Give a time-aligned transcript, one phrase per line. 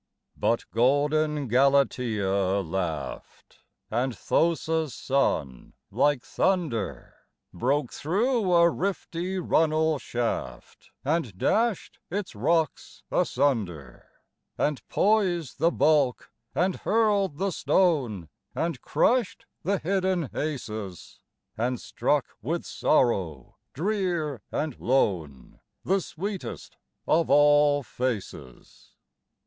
[0.35, 3.59] But golden Galatea laughed,
[3.91, 7.13] and Thosa's son, like thunder,
[7.53, 14.07] Broke through a rifty runnel shaft, and dashed its rocks asunder,
[14.57, 21.19] And poised the bulk, and hurled the stone, and crushed the hidden Acis,
[21.55, 26.77] And struck with sorrow drear and lone the sweetest
[27.07, 28.93] of all faces.